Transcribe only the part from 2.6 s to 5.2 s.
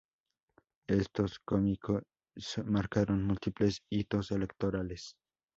marcaron múltiples hitos electorales.